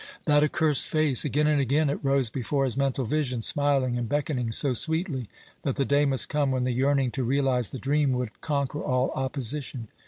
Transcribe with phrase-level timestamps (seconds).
[0.25, 1.23] That accursed face!
[1.25, 5.29] Again and again it rose before his mental vision, smiling and beckoning so sweetly
[5.61, 9.11] that the day must come when the yearning to realize the dream would conquer all
[9.11, 9.89] opposition.